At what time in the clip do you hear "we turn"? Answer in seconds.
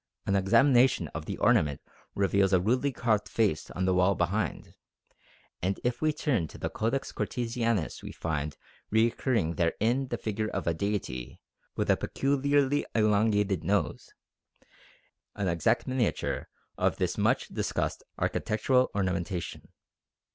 6.01-6.47